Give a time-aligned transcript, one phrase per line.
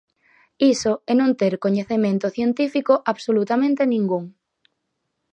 [0.73, 4.23] Iso, é non ter coñecemento científico absolutamente ningún.